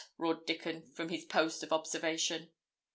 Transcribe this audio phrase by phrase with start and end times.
[0.17, 2.49] roared Dickon, from his post of observation.